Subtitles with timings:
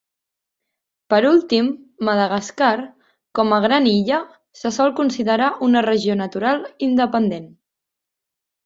[1.13, 1.67] Per últim,
[2.09, 2.71] Madagascar,
[3.41, 4.19] com a gran illa,
[4.63, 7.49] se sol considerar una regió natural independent.